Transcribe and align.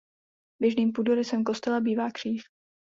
Běžným 0.61 0.91
půdorysem 0.93 1.43
kostela 1.43 1.79
bývá 1.79 2.11
kříž. 2.11 2.41